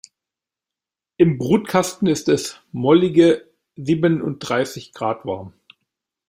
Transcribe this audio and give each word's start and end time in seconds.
Im 1.17 1.37
Brutkasten 1.37 2.07
ist 2.07 2.27
es 2.27 2.59
mollige 2.71 3.47
siebenunddreißig 3.75 4.93
Grad 4.93 5.25
warm. 5.27 5.53